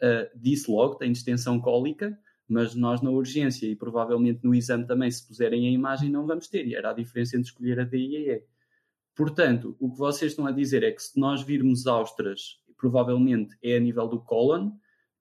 uh, 0.03 0.37
disse 0.37 0.69
logo, 0.69 0.95
tem 0.95 1.13
distensão 1.13 1.61
cólica, 1.61 2.19
mas 2.49 2.73
nós 2.73 3.01
na 3.01 3.11
urgência 3.11 3.67
e 3.67 3.75
provavelmente 3.75 4.39
no 4.43 4.55
exame 4.55 4.85
também, 4.85 5.11
se 5.11 5.25
puserem 5.25 5.67
a 5.67 5.71
imagem, 5.71 6.09
não 6.09 6.25
vamos 6.25 6.47
ter. 6.47 6.67
E 6.67 6.75
era 6.75 6.89
a 6.89 6.93
diferença 6.93 7.37
entre 7.37 7.49
escolher 7.49 7.79
a 7.79 7.83
D 7.83 7.97
e 7.97 8.17
a 8.17 8.35
E. 8.37 8.43
Portanto, 9.15 9.75
o 9.79 9.91
que 9.91 9.97
vocês 9.97 10.31
estão 10.31 10.47
a 10.47 10.51
dizer 10.51 10.81
é 10.81 10.91
que 10.91 11.01
se 11.01 11.19
nós 11.19 11.43
virmos 11.43 11.85
austras, 11.85 12.59
provavelmente 12.77 13.55
é 13.61 13.75
a 13.75 13.79
nível 13.79 14.07
do 14.07 14.19
cólon, 14.19 14.71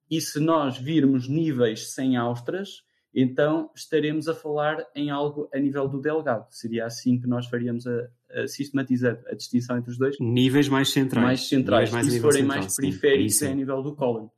e 0.09 0.19
se 0.19 0.39
nós 0.39 0.77
virmos 0.77 1.27
níveis 1.27 1.93
sem 1.93 2.17
austras, 2.17 2.83
então 3.13 3.69
estaremos 3.75 4.27
a 4.27 4.33
falar 4.33 4.85
em 4.95 5.09
algo 5.09 5.49
a 5.53 5.59
nível 5.59 5.87
do 5.87 5.99
delgado. 5.99 6.47
Seria 6.49 6.85
assim 6.85 7.19
que 7.19 7.27
nós 7.27 7.47
faríamos 7.47 7.85
a, 7.85 8.07
a 8.31 8.47
sistematizar 8.47 9.21
a 9.27 9.35
distinção 9.35 9.77
entre 9.77 9.91
os 9.91 9.97
dois. 9.97 10.15
Níveis 10.19 10.67
mais 10.67 10.89
centrais. 10.89 11.23
Mais 11.23 11.47
centrais. 11.47 11.91
Mais 11.91 12.07
e 12.07 12.11
se 12.11 12.19
forem 12.19 12.41
central, 12.41 12.59
mais 12.59 12.75
periféricos, 12.75 13.41
é 13.41 13.51
a 13.51 13.55
nível 13.55 13.81
do 13.83 13.95
cólon. 13.95 14.29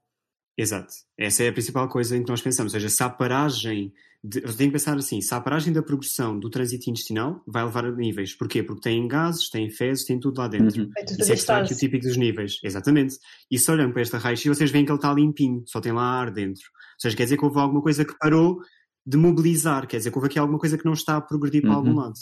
Exato. 0.62 0.94
Essa 1.18 1.44
é 1.44 1.48
a 1.48 1.51
principal 1.51 1.89
coisa 1.89 2.15
em 2.15 2.24
que 2.24 2.30
nós 2.30 2.39
pensamos. 2.39 2.72
Ou 2.72 2.80
seja, 2.80 2.89
se 2.89 3.01
a 3.01 3.10
paragem. 3.10 3.91
De, 4.24 4.38
eu 4.38 4.56
tenho 4.56 4.70
que 4.70 4.74
pensar 4.74 4.96
assim: 4.96 5.20
se 5.20 5.34
a 5.34 5.41
paragem 5.41 5.74
da 5.74 5.82
progressão 5.82 6.39
do 6.39 6.51
trânsito 6.51 6.88
intestinal 6.88 7.41
vai 7.48 7.65
levar 7.65 7.84
a 7.84 7.91
níveis. 7.91 8.36
Porquê? 8.36 8.62
Porque 8.62 8.82
tem 8.82 9.08
gases, 9.08 9.50
tem 9.50 9.72
fezes, 9.72 10.06
tem 10.06 10.20
tudo 10.20 10.38
lá 10.38 10.48
dentro. 10.48 10.84
Uhum. 10.84 10.91
Isso 11.20 11.32
é 11.32 11.36
que 11.36 11.41
será 11.41 11.62
aqui 11.62 11.74
o 11.74 11.77
típico 11.77 12.06
dos 12.06 12.15
níveis. 12.15 12.60
Exatamente. 12.63 13.15
E 13.50 13.58
se 13.58 13.72
olhando 13.72 13.91
para 13.91 14.03
esta 14.03 14.20
raio-x, 14.20 14.46
vocês 14.46 14.70
veem 14.70 14.86
que 14.86 14.91
ele 14.91 15.00
está 15.00 15.12
limpinho, 15.12 15.63
só 15.65 15.82
tem 15.82 15.91
lá 15.91 16.03
ar 16.03 16.30
dentro. 16.30 16.62
Ou 16.63 17.01
seja, 17.01 17.18
quer 17.18 17.24
dizer 17.24 17.38
que 17.38 17.46
houve 17.46 17.60
alguma 17.60 17.82
coisa 17.82 18.06
que 18.06 18.15
parou 18.20 18.60
de 19.03 19.18
mobilizar, 19.18 19.88
quer 19.88 19.98
dizer 19.98 20.12
que 20.12 20.18
houve 20.18 20.27
aqui 20.27 20.38
alguma 20.38 20.60
coisa 20.60 20.77
que 20.77 20.86
não 20.86 20.94
está 20.94 21.18
a 21.18 21.22
progredir 21.22 21.63
para 21.63 21.72
uhum. 21.72 21.77
algum 21.77 21.96
lado. 21.96 22.13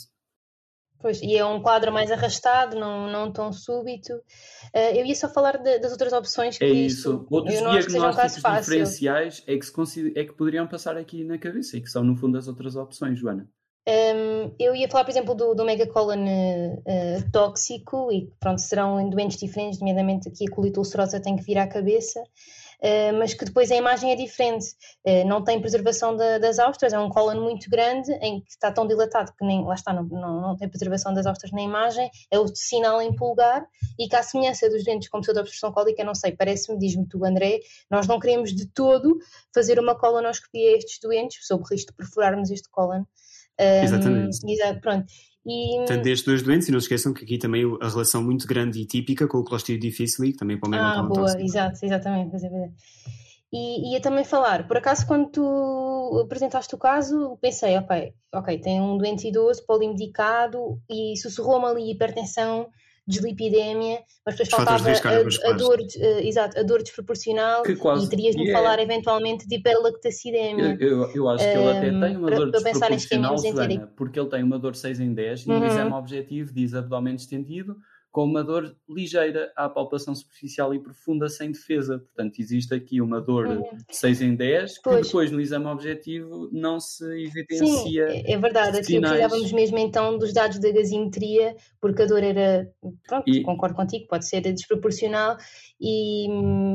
Pois, 1.01 1.21
e 1.21 1.37
é 1.37 1.45
um 1.45 1.61
quadro 1.61 1.93
mais 1.93 2.11
arrastado, 2.11 2.77
não, 2.77 3.09
não 3.09 3.31
tão 3.31 3.53
súbito. 3.53 4.13
Uh, 4.13 4.95
eu 4.95 5.05
ia 5.05 5.15
só 5.15 5.29
falar 5.29 5.57
de, 5.57 5.79
das 5.79 5.93
outras 5.93 6.11
opções 6.11 6.57
que 6.57 6.63
É 6.65 6.67
isso. 6.67 7.25
Outros 7.29 7.57
diagnósticos 7.57 8.35
diferenciais 8.35 9.43
é 9.47 9.57
que, 9.57 9.65
se 9.65 10.13
é 10.15 10.25
que 10.25 10.33
poderiam 10.33 10.67
passar 10.67 10.97
aqui 10.97 11.23
na 11.23 11.37
cabeça 11.37 11.77
e 11.77 11.81
que 11.81 11.89
são, 11.89 12.03
no 12.03 12.17
fundo, 12.17 12.37
as 12.37 12.49
outras 12.49 12.75
opções, 12.75 13.17
Joana. 13.17 13.47
Um, 13.87 13.91
ehm, 13.91 14.51
eu 14.59 14.75
ia 14.75 14.89
falar, 14.89 15.05
por 15.05 15.11
exemplo, 15.11 15.33
do, 15.33 15.55
do 15.55 15.63
megacolon 15.63 16.25
uh, 16.25 17.31
tóxico 17.31 18.11
e 18.11 18.29
pronto, 18.37 18.59
serão 18.59 19.09
doentes 19.09 19.37
diferentes, 19.37 19.79
nomeadamente 19.79 20.27
aqui 20.27 20.45
a 20.49 20.53
colite 20.53 20.79
ulcerosa 20.79 21.21
tem 21.21 21.37
que 21.37 21.43
vir 21.43 21.57
à 21.57 21.65
cabeça. 21.65 22.21
Eh, 22.81 23.11
mas 23.11 23.33
que 23.33 23.43
depois 23.43 23.71
a 23.71 23.75
imagem 23.75 24.11
é 24.11 24.15
diferente. 24.15 24.67
Uh, 25.05 25.27
não 25.27 25.43
tem 25.43 25.59
preservação 25.59 26.15
das 26.15 26.59
ostras, 26.59 26.93
é 26.93 26.99
um 26.99 27.09
cólon 27.09 27.41
muito 27.41 27.69
grande, 27.69 28.11
em 28.21 28.41
que 28.41 28.49
está 28.49 28.71
tão 28.71 28.87
dilatado 28.87 29.33
que 29.37 29.45
nem, 29.45 29.65
lá 29.65 29.75
está, 29.75 29.93
não, 29.93 30.03
não, 30.03 30.41
não 30.41 30.55
tem 30.55 30.69
preservação 30.69 31.13
das 31.13 31.25
ostras 31.25 31.51
na 31.51 31.61
imagem, 31.61 32.09
é 32.31 32.39
o 32.39 32.47
sinal 32.47 33.01
em 33.01 33.13
pulgar, 33.13 33.65
e 33.97 34.07
que 34.07 34.15
à 34.15 34.23
semelhança 34.23 34.69
dos 34.69 34.83
dentes 34.83 35.09
com 35.09 35.19
pseudo-obstrução 35.19 35.71
cólica, 35.71 36.03
não 36.03 36.15
sei, 36.15 36.31
parece-me, 36.31 36.79
diz-me 36.79 37.07
tu, 37.07 37.25
André, 37.25 37.59
nós 37.89 38.07
não 38.07 38.19
queremos 38.19 38.53
de 38.55 38.65
todo 38.67 39.17
fazer 39.53 39.79
uma 39.79 39.95
colonoscopia 39.95 40.73
a 40.73 40.77
estes 40.77 40.99
doentes, 41.01 41.45
sob 41.45 41.63
risco 41.69 41.91
de 41.91 41.97
perfurarmos 41.97 42.49
este 42.49 42.69
cólon. 42.69 43.03
Um, 43.59 43.83
Exatamente. 43.83 44.51
Exato, 44.51 44.79
pronto. 44.79 45.05
E... 45.49 45.77
Portanto, 45.77 46.03
destes 46.03 46.25
dois 46.25 46.43
doentes, 46.43 46.69
e 46.69 46.71
não 46.71 46.79
se 46.79 46.85
esqueçam 46.85 47.11
que 47.11 47.23
aqui 47.23 47.39
também 47.39 47.63
a 47.81 47.89
relação 47.89 48.23
muito 48.23 48.45
grande 48.45 48.79
e 48.79 48.85
típica 48.85 49.27
com 49.27 49.39
o 49.39 49.43
Clostridium 49.43 49.89
difficile, 49.89 50.35
também 50.35 50.59
para 50.59 50.69
o 50.69 50.75
Ah, 50.75 51.01
boa, 51.01 51.41
exato, 51.41 51.83
exatamente. 51.83 52.37
E 53.51 53.93
ia 53.93 53.99
também 53.99 54.23
falar, 54.23 54.67
por 54.67 54.77
acaso, 54.77 55.07
quando 55.07 55.31
tu 55.31 56.21
apresentaste 56.23 56.75
o 56.75 56.77
caso, 56.77 57.35
pensei, 57.41 57.75
ok, 57.77 58.13
ok, 58.31 58.59
tem 58.59 58.79
um 58.79 58.95
doente 58.95 59.27
idoso 59.27 59.65
polimedicado 59.65 60.79
e 60.87 61.17
sussurrou-me 61.17 61.65
ali 61.65 61.91
hipertensão 61.91 62.69
deslipidemia, 63.09 63.99
mas 64.25 64.35
depois 64.35 64.49
faltava 64.49 64.89
a, 64.89 65.49
a, 65.49 65.53
dor, 65.53 65.79
uh, 65.79 66.19
exato, 66.19 66.59
a 66.59 66.63
dor 66.63 66.83
desproporcional 66.83 67.63
quase, 67.79 68.05
e 68.05 68.09
terias 68.09 68.35
de 68.35 68.43
me 68.43 68.49
é. 68.51 68.53
falar 68.53 68.79
eventualmente 68.79 69.47
de 69.47 69.55
hiperlactacidemia. 69.55 70.77
Eu, 70.79 71.03
eu, 71.03 71.11
eu 71.15 71.29
acho 71.29 71.43
que 71.43 71.57
ele 71.57 71.69
até 71.69 71.89
tem 71.89 72.17
uma 72.17 72.29
dor 72.29 72.51
para, 72.51 72.61
desproporcional, 72.61 73.37
Joana, 73.37 73.87
porque 73.97 74.19
ele 74.19 74.29
tem 74.29 74.43
uma 74.43 74.59
dor 74.59 74.75
6 74.75 74.99
em 74.99 75.13
10 75.13 75.41
e 75.41 75.49
uhum. 75.49 75.59
no 75.59 75.65
exame 75.65 75.93
objetivo 75.93 76.53
diz 76.53 76.75
abdômen 76.75 77.15
estendido, 77.15 77.75
com 78.11 78.23
uma 78.23 78.43
dor 78.43 78.75
ligeira 78.89 79.51
à 79.55 79.69
palpação 79.69 80.15
superficial 80.15 80.73
e 80.73 80.79
profunda 80.79 81.29
sem 81.29 81.51
defesa. 81.51 81.99
Portanto, 81.99 82.39
existe 82.39 82.73
aqui 82.73 83.01
uma 83.01 83.21
dor 83.21 83.47
de 83.87 83.95
6 83.95 84.21
em 84.21 84.35
10 84.35 84.79
que 84.79 84.89
depois 84.89 85.31
no 85.31 85.39
exame 85.39 85.67
objetivo 85.67 86.49
não 86.51 86.79
se 86.79 87.05
evidencia. 87.05 88.09
Sim, 88.09 88.23
é 88.25 88.37
verdade. 88.37 88.79
Aqui 88.79 88.99
precisávamos 88.99 89.51
mesmo 89.51 89.77
então 89.77 90.17
dos 90.17 90.33
dados 90.33 90.59
da 90.59 90.71
gazimetria, 90.71 91.55
porque 91.79 92.01
a 92.01 92.05
dor 92.07 92.23
era, 92.23 92.67
pronto, 93.07 93.23
e... 93.27 93.43
concordo 93.43 93.75
contigo, 93.75 94.07
pode 94.07 94.27
ser 94.27 94.41
desproporcional 94.41 95.37
e... 95.79 96.27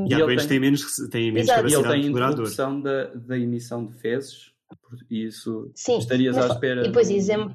E 0.07 0.13
às 0.13 0.25
vezes 0.25 0.45
tem 0.45 0.59
menos, 0.59 0.95
tem 1.11 1.31
menos 1.31 1.49
Exato. 1.49 1.63
capacidade 1.63 1.93
ele 1.95 2.01
tem 2.01 2.13
de 2.13 2.17
interrupção 2.17 2.81
da, 2.81 3.05
da 3.13 3.37
emissão 3.37 3.85
de 3.85 3.93
fezes, 3.93 4.51
isso 5.09 5.69
Sim, 5.75 5.97
estarias 5.97 6.37
à 6.37 6.47
espera... 6.47 6.81
E 6.81 6.83
depois 6.85 7.09
exame 7.09 7.53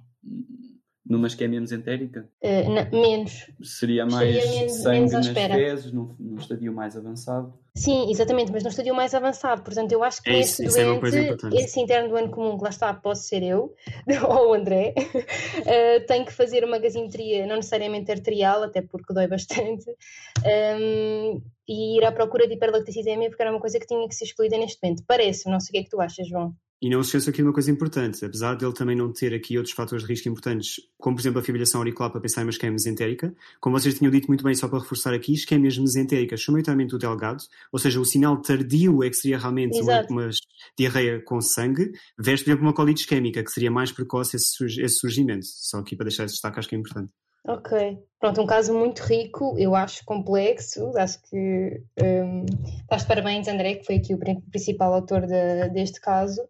numa 1.11 1.26
menos 1.40 1.73
entérica? 1.73 2.29
Uh, 2.40 2.71
não, 2.71 3.00
menos. 3.00 3.50
Seria 3.64 4.07
mais 4.07 4.33
menos, 4.33 4.73
sangue 4.75 5.11
menos 5.11 5.12
nas 5.12 5.26
fezes, 5.26 5.93
num, 5.93 6.14
num 6.21 6.37
estadio 6.37 6.73
mais 6.73 6.97
avançado? 6.97 7.52
Sim, 7.75 8.09
exatamente, 8.09 8.52
mas 8.52 8.62
num 8.62 8.69
estadio 8.69 8.95
mais 8.95 9.12
avançado. 9.12 9.61
Portanto, 9.62 9.90
eu 9.90 10.05
acho 10.05 10.23
que 10.23 10.31
é 10.31 10.38
esse 10.38 10.64
isso, 10.64 10.76
doente, 10.76 11.47
é 11.52 11.61
esse 11.62 11.81
interno 11.81 12.11
do 12.11 12.17
ano 12.17 12.31
comum, 12.31 12.57
que 12.57 12.62
lá 12.62 12.71
está, 12.71 12.95
posso 12.95 13.25
ser 13.25 13.43
eu, 13.43 13.75
ou 14.29 14.50
o 14.50 14.55
André, 14.55 14.95
uh, 14.97 16.07
tem 16.07 16.25
que 16.25 16.33
fazer 16.33 16.62
uma 16.62 16.79
gazimetria, 16.79 17.45
não 17.45 17.57
necessariamente 17.57 18.12
arterial, 18.12 18.62
até 18.62 18.81
porque 18.81 19.12
dói 19.12 19.26
bastante, 19.26 19.90
um, 19.90 20.49
ehm, 20.49 21.43
e 21.67 21.99
ir 21.99 22.05
à 22.05 22.12
procura 22.12 22.47
de 22.47 22.55
hiperlactacidemia, 22.55 23.31
porque 23.31 23.43
era 23.43 23.50
uma 23.50 23.61
coisa 23.61 23.81
que 23.81 23.87
tinha 23.87 24.09
que 24.09 24.14
ser 24.14 24.26
excluída 24.26 24.57
neste 24.57 24.79
momento. 24.81 25.02
Parece, 25.09 25.50
não 25.50 25.59
sei 25.59 25.71
o 25.71 25.73
que 25.73 25.79
é 25.79 25.83
que 25.83 25.90
tu 25.90 26.00
achas, 26.00 26.29
João. 26.29 26.55
E 26.83 26.89
não 26.89 27.03
se 27.03 27.09
esqueça 27.09 27.29
aqui 27.29 27.43
de 27.43 27.43
uma 27.43 27.53
coisa 27.53 27.71
importante, 27.71 28.25
apesar 28.25 28.55
dele 28.55 28.73
também 28.73 28.97
não 28.97 29.13
ter 29.13 29.35
aqui 29.35 29.59
outros 29.59 29.75
fatores 29.75 30.03
de 30.03 30.09
risco 30.09 30.31
importantes, 30.31 30.81
como 30.97 31.15
por 31.15 31.21
exemplo 31.21 31.39
a 31.39 31.43
fibrilação 31.43 31.79
auricular 31.81 32.11
para 32.11 32.23
pensar 32.23 32.41
em 32.41 32.45
uma 32.45 32.51
esquema 32.51 32.73
mesentérica, 32.73 33.35
como 33.61 33.79
vocês 33.79 33.99
tinham 33.99 34.11
dito 34.11 34.29
muito 34.29 34.43
bem, 34.43 34.55
só 34.55 34.67
para 34.67 34.79
reforçar 34.79 35.13
aqui, 35.13 35.35
esquemas 35.35 35.77
mesentéricas 35.77 36.43
são 36.43 36.53
maioritariamente 36.53 36.93
do 36.93 36.99
delgado, 36.99 37.45
ou 37.71 37.79
seja, 37.79 38.01
o 38.01 38.05
sinal 38.07 38.41
tardio 38.41 39.05
é 39.05 39.11
que 39.11 39.17
seria 39.17 39.39
realmente 39.39 39.79
uma, 39.79 40.07
uma, 40.09 40.31
diarreia 40.79 41.23
com 41.23 41.39
sangue, 41.43 41.93
versus 42.19 42.45
por 42.45 42.51
exemplo 42.51 42.67
uma 42.67 42.73
colite 42.73 43.03
isquémica, 43.03 43.45
que 43.45 43.51
seria 43.51 43.71
mais 43.71 43.93
precoce 43.93 44.37
esse, 44.37 44.65
esse 44.81 44.97
surgimento. 44.97 45.45
Só 45.45 45.81
aqui 45.81 45.95
para 45.95 46.05
deixar 46.05 46.25
esse 46.25 46.35
destaque, 46.35 46.59
acho 46.61 46.69
que 46.69 46.77
é 46.77 46.79
importante. 46.79 47.13
Ok, 47.47 47.99
pronto, 48.19 48.43
um 48.43 48.47
caso 48.47 48.77
muito 48.77 49.01
rico, 49.01 49.57
eu 49.59 49.75
acho 49.75 50.05
complexo, 50.05 50.93
acho 50.97 51.21
que 51.23 51.83
um, 52.03 52.45
estás 52.83 53.03
de 53.03 53.09
parabéns 53.09 53.49
André, 53.49 53.77
que 53.77 53.85
foi 53.85 53.97
aqui 53.97 54.15
o 54.15 54.19
principal 54.19 54.93
autor 54.93 55.27
de, 55.27 55.71
deste 55.71 56.01
caso, 56.01 56.43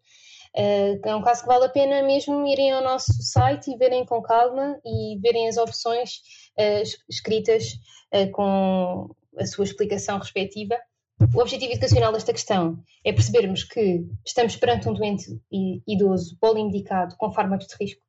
Uh, 0.56 0.98
é 1.04 1.14
um 1.14 1.22
caso 1.22 1.42
que 1.42 1.46
vale 1.46 1.66
a 1.66 1.68
pena 1.68 2.02
mesmo 2.02 2.44
irem 2.46 2.72
ao 2.72 2.82
nosso 2.82 3.12
site 3.22 3.70
e 3.70 3.76
verem 3.76 4.04
com 4.04 4.20
calma 4.20 4.80
e 4.84 5.16
verem 5.20 5.48
as 5.48 5.56
opções 5.56 6.16
uh, 6.58 6.82
escritas 7.08 7.74
uh, 8.12 8.30
com 8.32 9.14
a 9.38 9.46
sua 9.46 9.64
explicação 9.64 10.18
respectiva. 10.18 10.76
O 11.34 11.40
objetivo 11.40 11.72
educacional 11.72 12.12
desta 12.12 12.32
questão 12.32 12.82
é 13.04 13.12
percebermos 13.12 13.62
que 13.62 14.04
estamos 14.26 14.56
perante 14.56 14.88
um 14.88 14.94
doente 14.94 15.40
idoso 15.86 16.36
poliindicado 16.40 17.14
com 17.16 17.30
fármacos 17.30 17.66
de 17.66 17.76
risco 17.78 18.02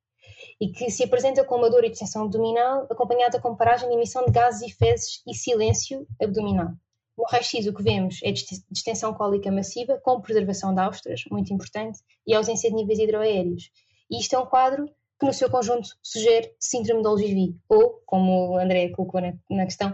e 0.62 0.72
que 0.72 0.92
se 0.92 1.04
apresenta 1.04 1.44
com 1.44 1.56
uma 1.56 1.72
dor 1.72 1.84
e 1.84 1.90
distensão 1.90 2.26
abdominal 2.26 2.86
acompanhada 2.88 3.42
com 3.42 3.56
paragem 3.56 3.90
de 3.90 3.96
emissão 3.96 4.24
de 4.24 4.32
gases 4.32 4.62
e 4.62 4.72
fezes 4.72 5.24
e 5.28 5.34
silêncio 5.34 6.08
abdominal. 6.22 6.70
No 7.18 7.26
raio-x 7.26 7.66
o 7.66 7.74
que 7.74 7.82
vemos 7.82 8.20
é 8.24 8.32
distensão 8.32 9.12
cólica 9.14 9.52
massiva 9.52 10.00
com 10.04 10.22
preservação 10.22 10.74
de 10.74 10.80
austras, 10.80 11.24
muito 11.32 11.52
importante, 11.52 12.00
e 12.28 12.36
ausência 12.36 12.70
de 12.70 12.76
níveis 12.76 13.00
hidroaéreos. 13.00 13.72
E 14.10 14.20
isto 14.20 14.36
é 14.36 14.40
um 14.40 14.46
quadro 14.46 14.86
que 15.20 15.26
no 15.26 15.34
seu 15.34 15.50
conjunto 15.50 15.90
sugere 16.02 16.54
síndrome 16.60 17.02
de 17.02 17.08
Ogilvy, 17.08 17.56
ou, 17.68 18.02
como 18.06 18.52
o 18.52 18.58
André 18.58 18.90
colocou 18.90 19.20
na, 19.20 19.34
na 19.50 19.66
questão, 19.66 19.94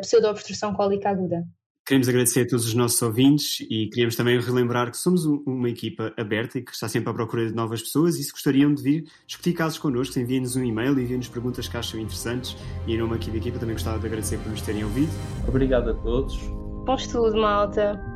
pseudo-obstrução 0.00 0.74
cólica 0.74 1.10
aguda. 1.10 1.46
Queremos 1.86 2.08
agradecer 2.08 2.40
a 2.40 2.48
todos 2.48 2.66
os 2.66 2.74
nossos 2.74 3.00
ouvintes 3.00 3.60
e 3.60 3.86
queríamos 3.86 4.16
também 4.16 4.40
relembrar 4.40 4.90
que 4.90 4.96
somos 4.96 5.24
uma 5.24 5.70
equipa 5.70 6.12
aberta 6.16 6.58
e 6.58 6.62
que 6.62 6.72
está 6.72 6.88
sempre 6.88 7.10
à 7.10 7.14
procura 7.14 7.46
de 7.46 7.54
novas 7.54 7.80
pessoas 7.80 8.18
e 8.18 8.24
se 8.24 8.32
gostariam 8.32 8.74
de 8.74 8.82
vir 8.82 9.04
discutir 9.24 9.52
casos 9.52 9.78
connosco, 9.78 10.18
enviem-nos 10.18 10.56
um 10.56 10.64
e-mail, 10.64 10.98
enviem-nos 10.98 11.28
perguntas 11.28 11.68
que 11.68 11.76
acham 11.76 12.00
interessantes 12.00 12.56
e 12.88 12.94
em 12.94 12.98
nome 12.98 13.14
aqui 13.14 13.30
da 13.30 13.36
equipa 13.36 13.60
também 13.60 13.76
gostava 13.76 14.00
de 14.00 14.06
agradecer 14.06 14.36
por 14.38 14.50
nos 14.50 14.62
terem 14.62 14.82
ouvido. 14.82 15.12
Obrigado 15.46 15.90
a 15.90 15.94
todos. 15.94 16.36
Bom 16.84 16.96
estudo, 16.96 17.36
malta. 17.36 18.15